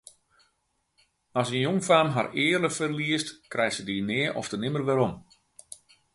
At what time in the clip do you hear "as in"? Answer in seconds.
1.39-1.61